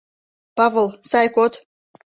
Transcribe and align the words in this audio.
Павыл, 0.57 0.87
сай 1.09 1.27
код! 1.35 1.53